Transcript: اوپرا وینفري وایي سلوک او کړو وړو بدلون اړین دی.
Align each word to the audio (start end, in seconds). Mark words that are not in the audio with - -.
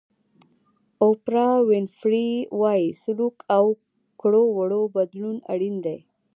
اوپرا 1.03 1.47
وینفري 1.69 2.29
وایي 2.61 2.87
سلوک 3.03 3.35
او 3.57 3.65
کړو 4.21 4.43
وړو 4.57 4.81
بدلون 4.95 5.35
اړین 5.53 5.75
دی. 5.85 5.99